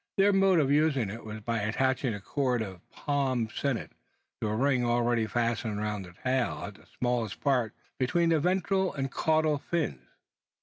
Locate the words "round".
5.77-6.05